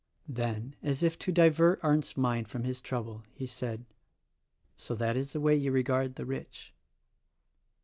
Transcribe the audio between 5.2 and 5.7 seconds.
the way